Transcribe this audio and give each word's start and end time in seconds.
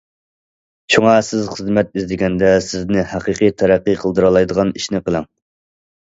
شۇڭا 0.93 1.11
سىز 1.25 1.49
خىزمەت 1.57 1.91
ئىزدىگەندە 1.99 2.49
سىزنى 2.67 3.03
ھەقىقىي 3.11 3.51
تەرەققىي 3.63 3.97
قىلدۇرالايدىغان 4.05 4.73
ئىشنى 4.81 5.03
قىلىڭ. 5.11 5.29